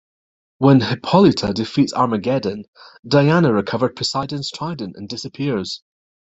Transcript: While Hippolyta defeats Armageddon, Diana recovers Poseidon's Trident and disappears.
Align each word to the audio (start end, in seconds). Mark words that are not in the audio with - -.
While 0.57 0.79
Hippolyta 0.79 1.53
defeats 1.53 1.93
Armageddon, 1.93 2.63
Diana 3.07 3.53
recovers 3.53 3.91
Poseidon's 3.95 4.49
Trident 4.49 4.95
and 4.97 5.07
disappears. 5.07 5.83